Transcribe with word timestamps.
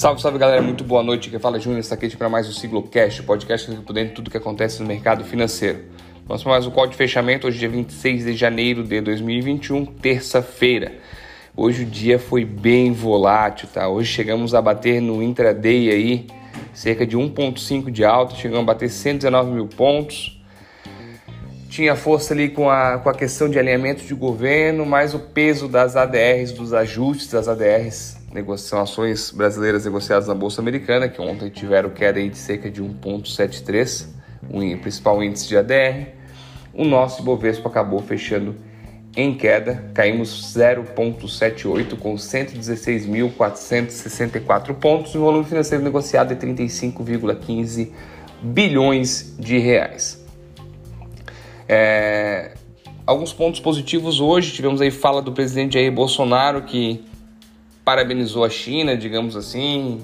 Salve, 0.00 0.22
salve 0.22 0.38
galera, 0.38 0.62
muito 0.62 0.82
boa 0.82 1.02
noite. 1.02 1.28
Quem 1.28 1.38
fala 1.38 1.58
é 1.58 1.60
Júnior 1.60 1.84
Saquete 1.84 2.16
para 2.16 2.26
mais 2.26 2.48
o 2.48 2.54
Siglocast, 2.54 3.20
o 3.20 3.24
podcast 3.24 3.70
que 3.70 3.82
por 3.82 3.92
dentro 3.92 4.08
de 4.08 4.14
tudo 4.14 4.30
que 4.30 4.36
acontece 4.38 4.80
no 4.80 4.88
mercado 4.88 5.22
financeiro. 5.24 5.80
Vamos 6.26 6.42
para 6.42 6.52
mais 6.52 6.66
um 6.66 6.70
call 6.70 6.86
de 6.86 6.96
fechamento, 6.96 7.46
hoje 7.46 7.58
dia 7.58 7.68
26 7.68 8.24
de 8.24 8.34
janeiro 8.34 8.82
de 8.82 8.98
2021, 9.02 9.84
terça-feira. 9.84 10.94
Hoje 11.54 11.82
o 11.82 11.84
dia 11.84 12.18
foi 12.18 12.46
bem 12.46 12.94
volátil, 12.94 13.68
tá? 13.70 13.90
Hoje 13.90 14.10
chegamos 14.10 14.54
a 14.54 14.62
bater 14.62 15.02
no 15.02 15.22
intraday 15.22 15.90
aí 15.90 16.26
cerca 16.72 17.06
de 17.06 17.18
1,5 17.18 17.90
de 17.90 18.02
alta, 18.02 18.34
chegamos 18.36 18.62
a 18.62 18.72
bater 18.72 18.88
119 18.88 19.50
mil 19.50 19.66
pontos. 19.66 20.39
Tinha 21.70 21.96
força 21.96 22.34
ali 22.34 22.50
com 22.50 22.68
a, 22.68 22.98
com 22.98 23.08
a 23.08 23.14
questão 23.14 23.48
de 23.48 23.58
alinhamento 23.58 24.04
de 24.04 24.14
governo, 24.14 24.84
mais 24.84 25.14
o 25.14 25.20
peso 25.20 25.68
das 25.68 25.96
ADRs, 25.96 26.52
dos 26.52 26.74
ajustes 26.74 27.28
das 27.28 27.48
ADRs 27.48 28.20
negociações 28.32 29.30
brasileiras 29.30 29.84
negociadas 29.84 30.26
na 30.28 30.34
Bolsa 30.34 30.60
Americana, 30.60 31.08
que 31.08 31.20
ontem 31.20 31.50
tiveram 31.50 31.90
queda 31.90 32.22
de 32.22 32.38
cerca 32.38 32.70
de 32.70 32.80
1,73, 32.82 34.06
o 34.48 34.58
principal 34.78 35.22
índice 35.22 35.46
de 35.48 35.56
ADR. 35.56 36.06
O 36.72 36.84
nosso 36.84 37.22
Ibovespa 37.22 37.68
acabou 37.68 38.00
fechando 38.00 38.54
em 39.16 39.34
queda, 39.34 39.90
caímos 39.92 40.54
0,78 40.56 41.98
com 41.98 42.14
116.464 42.14 44.72
pontos 44.74 45.12
e 45.14 45.18
o 45.18 45.22
volume 45.22 45.44
financeiro 45.44 45.82
negociado 45.82 46.32
é 46.32 46.36
35,15 46.36 47.90
bilhões 48.40 49.34
de 49.36 49.58
reais. 49.58 50.19
É, 51.72 52.50
alguns 53.06 53.32
pontos 53.32 53.60
positivos 53.60 54.18
hoje, 54.18 54.50
tivemos 54.50 54.80
aí 54.80 54.90
fala 54.90 55.22
do 55.22 55.30
presidente 55.30 55.74
Jair 55.74 55.92
Bolsonaro 55.92 56.62
que 56.62 57.04
parabenizou 57.84 58.44
a 58.44 58.50
China, 58.50 58.96
digamos 58.96 59.36
assim, 59.36 60.00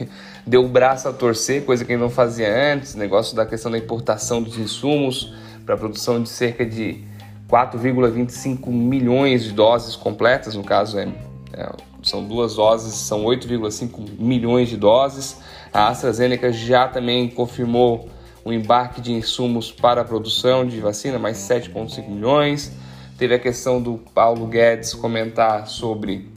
deu 0.46 0.64
o 0.64 0.68
braço 0.68 1.06
a 1.08 1.12
torcer, 1.12 1.66
coisa 1.66 1.84
que 1.84 1.92
ele 1.92 2.00
não 2.00 2.08
fazia 2.08 2.72
antes, 2.72 2.94
negócio 2.94 3.36
da 3.36 3.44
questão 3.44 3.70
da 3.70 3.76
importação 3.76 4.42
dos 4.42 4.56
insumos 4.56 5.34
para 5.66 5.74
a 5.74 5.78
produção 5.78 6.22
de 6.22 6.30
cerca 6.30 6.64
de 6.64 7.04
4,25 7.50 8.68
milhões 8.68 9.44
de 9.44 9.52
doses 9.52 9.96
completas, 9.96 10.54
no 10.54 10.64
caso 10.64 10.98
é, 10.98 11.06
é 11.52 11.70
são 12.02 12.24
duas 12.24 12.54
doses, 12.54 12.94
são 12.94 13.24
8,5 13.24 14.18
milhões 14.18 14.70
de 14.70 14.78
doses. 14.78 15.36
A 15.70 15.88
AstraZeneca 15.88 16.50
já 16.50 16.88
também 16.88 17.28
confirmou 17.28 18.08
o 18.44 18.52
embarque 18.52 19.00
de 19.00 19.12
insumos 19.12 19.70
para 19.70 20.00
a 20.00 20.04
produção 20.04 20.66
de 20.66 20.80
vacina, 20.80 21.18
mais 21.18 21.38
7,5 21.38 22.08
milhões. 22.08 22.72
Teve 23.18 23.34
a 23.34 23.38
questão 23.38 23.82
do 23.82 23.98
Paulo 24.14 24.46
Guedes 24.46 24.94
comentar 24.94 25.66
sobre 25.66 26.30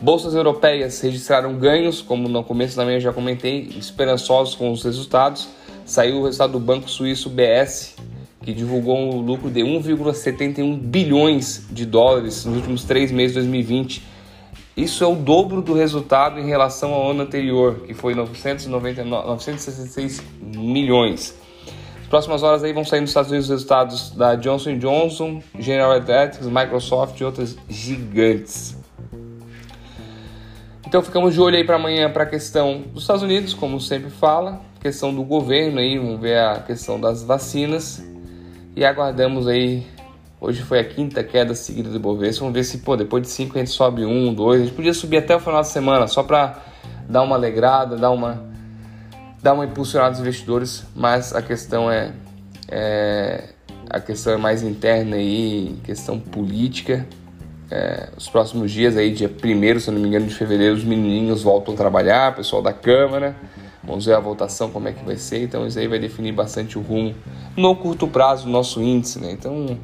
Bolsas 0.02 0.34
europeias 0.34 1.00
registraram 1.02 1.54
ganhos, 1.54 2.02
como 2.02 2.28
no 2.28 2.44
começo 2.44 2.76
da 2.76 2.84
manhã 2.84 3.00
já 3.00 3.14
comentei, 3.14 3.70
esperançosos 3.78 4.56
com 4.56 4.72
os 4.72 4.84
resultados. 4.84 5.48
Saiu 5.86 6.18
o 6.18 6.26
resultado 6.26 6.54
do 6.54 6.60
Banco 6.60 6.90
Suíço 6.90 7.30
BS, 7.30 7.96
que 8.42 8.52
divulgou 8.52 8.98
um 8.98 9.22
lucro 9.22 9.52
de 9.52 9.62
1,71 9.62 10.80
bilhões 10.80 11.68
de 11.70 11.86
dólares 11.86 12.44
nos 12.44 12.56
últimos 12.56 12.84
três 12.84 13.12
meses 13.12 13.34
de 13.34 13.42
2020. 13.42 14.15
Isso 14.76 15.04
é 15.04 15.08
o 15.08 15.16
dobro 15.16 15.62
do 15.62 15.74
resultado 15.74 16.38
em 16.38 16.46
relação 16.46 16.94
ao 16.94 17.12
ano 17.12 17.24
anterior, 17.24 17.82
que 17.88 17.94
foi 17.94 18.14
999, 18.14 19.10
966 19.10 20.22
milhões. 20.42 21.34
Nas 22.00 22.08
próximas 22.08 22.44
horas 22.44 22.64
aí 22.64 22.74
vão 22.74 22.84
sair 22.84 23.00
nos 23.00 23.10
Estados 23.10 23.32
Unidos 23.32 23.50
os 23.50 23.52
resultados 23.52 24.12
da 24.12 24.36
Johnson 24.36 24.78
Johnson, 24.78 25.42
General 25.58 25.96
Electric, 25.96 26.46
Microsoft 26.46 27.20
e 27.20 27.24
outras 27.24 27.58
gigantes. 27.70 28.78
Então 30.86 31.02
ficamos 31.02 31.34
de 31.34 31.42
olho 31.42 31.56
aí 31.56 31.64
para 31.64 31.78
amanhã 31.78 32.12
para 32.12 32.24
a 32.24 32.28
questão 32.28 32.84
dos 32.94 33.04
Estados 33.04 33.24
Unidos, 33.24 33.54
como 33.54 33.80
sempre 33.80 34.10
fala, 34.10 34.62
questão 34.82 35.14
do 35.14 35.24
governo 35.24 35.80
aí, 35.80 35.98
vamos 35.98 36.20
ver 36.20 36.38
a 36.38 36.60
questão 36.60 37.00
das 37.00 37.24
vacinas 37.24 38.04
e 38.76 38.86
aguardamos 38.86 39.48
aí. 39.48 39.86
Hoje 40.40 40.62
foi 40.62 40.80
a 40.80 40.84
quinta 40.84 41.24
queda 41.24 41.56
seguida 41.56 41.90
do 41.90 42.00
Bovespa. 42.00 42.42
Vamos 42.42 42.54
ver 42.54 42.64
se 42.64 42.80
pô, 42.80 42.96
depois 42.96 43.24
de 43.24 43.30
cinco 43.30 43.58
a 43.58 43.60
gente 43.60 43.72
sobe 43.72 44.06
um, 44.06 44.34
dois. 44.34 44.62
A 44.62 44.66
gente 44.66 44.76
podia 44.76 44.94
subir 44.94 45.18
até 45.18 45.36
o 45.36 45.40
final 45.40 45.58
da 45.58 45.64
semana 45.64 46.08
só 46.08 46.24
para 46.24 46.62
dar 47.10 47.22
uma 47.22 47.36
alegrada, 47.36 47.96
dar 47.96 48.12
uma 48.12 48.44
dar 49.42 49.54
uma 49.54 49.66
impulsionada 49.66 50.12
dos 50.12 50.22
investidores, 50.22 50.86
mas 50.96 51.36
a 51.36 51.42
questão 51.42 51.92
é, 51.92 52.12
é 52.68 53.50
a 53.90 54.00
questão 54.00 54.34
é 54.34 54.38
mais 54.38 54.64
interna 54.64 55.18
aí, 55.18 55.78
questão 55.84 56.20
política 56.20 57.06
é, 57.70 58.10
os 58.16 58.30
próximos 58.30 58.72
dias 58.72 58.96
aí, 58.96 59.12
dia 59.12 59.30
1 59.30 59.80
se 59.80 59.92
não 59.92 60.00
me 60.00 60.08
engano, 60.08 60.28
de 60.28 60.34
fevereiro, 60.34 60.76
os 60.76 60.84
menininhos 60.84 61.42
voltam 61.42 61.74
a 61.74 61.78
trabalhar, 61.78 62.32
o 62.32 62.36
pessoal 62.36 62.62
da 62.62 62.74
Câmara. 62.74 63.36
Vamos 63.84 64.06
ver 64.06 64.14
a 64.14 64.20
votação, 64.20 64.72
como 64.72 64.88
é 64.88 64.94
que 64.94 65.04
vai 65.06 65.16
ser. 65.16 65.44
Então, 65.44 65.68
isso 65.68 65.78
aí 65.78 65.88
vai 65.88 66.00
definir 66.00 66.32
bastante 66.32 66.78
o 66.78 66.82
rumo 66.82 67.14
no 67.56 67.76
curto 67.76 68.08
prazo 68.08 68.46
do 68.46 68.50
nosso 68.50 68.82
índice, 68.82 69.20
né? 69.20 69.32
Então, 69.32 69.78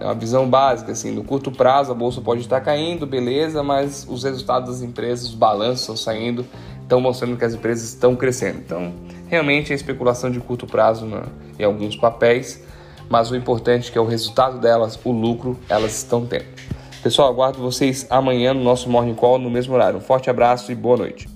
é 0.00 0.04
uma 0.04 0.14
visão 0.14 0.48
básica, 0.48 0.92
assim, 0.92 1.12
no 1.12 1.22
curto 1.22 1.50
prazo 1.50 1.92
a 1.92 1.94
bolsa 1.94 2.20
pode 2.20 2.40
estar 2.40 2.60
caindo, 2.60 3.06
beleza, 3.06 3.62
mas 3.62 4.06
os 4.08 4.24
resultados 4.24 4.70
das 4.70 4.82
empresas, 4.82 5.26
os 5.26 5.34
balanços 5.34 5.80
estão 5.80 5.96
saindo, 5.96 6.44
estão 6.82 7.00
mostrando 7.00 7.36
que 7.36 7.44
as 7.44 7.54
empresas 7.54 7.88
estão 7.88 8.16
crescendo. 8.16 8.58
Então, 8.58 8.92
realmente 9.28 9.72
é 9.72 9.76
especulação 9.76 10.30
de 10.30 10.40
curto 10.40 10.66
prazo 10.66 11.06
né, 11.06 11.22
em 11.58 11.64
alguns 11.64 11.96
papéis, 11.96 12.62
mas 13.08 13.30
o 13.30 13.36
importante 13.36 13.88
é 13.88 13.92
que 13.92 13.98
é 13.98 14.00
o 14.00 14.06
resultado 14.06 14.58
delas, 14.58 14.98
o 15.04 15.12
lucro, 15.12 15.58
elas 15.68 15.96
estão 15.96 16.26
tendo. 16.26 16.46
Pessoal, 17.02 17.28
aguardo 17.28 17.58
vocês 17.58 18.06
amanhã 18.08 18.54
no 18.54 18.62
nosso 18.62 18.88
Morning 18.88 19.14
Call 19.14 19.38
no 19.38 19.50
mesmo 19.50 19.74
horário. 19.74 19.98
Um 19.98 20.02
forte 20.02 20.30
abraço 20.30 20.70
e 20.70 20.74
boa 20.74 20.96
noite. 20.96 21.31